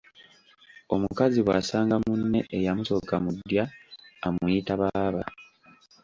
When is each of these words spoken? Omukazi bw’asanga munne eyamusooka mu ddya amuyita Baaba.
Omukazi 0.93 1.39
bw’asanga 1.45 1.95
munne 2.03 2.39
eyamusooka 2.57 3.15
mu 3.23 3.31
ddya 3.35 3.63
amuyita 4.27 4.73
Baaba. 4.81 5.23